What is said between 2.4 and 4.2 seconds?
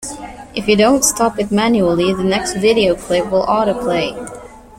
video clip will autoplay.